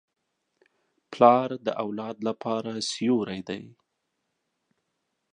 [1.11, 3.63] پلار د اولاد لپاره سیوری دی.